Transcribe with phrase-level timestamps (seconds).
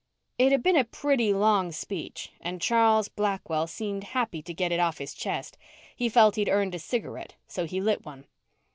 [0.39, 4.79] It had been a pretty long speech and Charles Blackwell seemed happy to get it
[4.79, 5.59] off his chest.
[5.95, 8.25] He felt he'd earned a cigarette so he lit one.